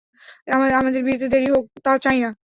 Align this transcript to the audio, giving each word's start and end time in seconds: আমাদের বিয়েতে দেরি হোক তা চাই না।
আমাদের 0.79 1.01
বিয়েতে 1.03 1.27
দেরি 1.33 1.47
হোক 1.53 1.65
তা 1.83 1.91
চাই 1.97 2.17
না। 2.19 2.31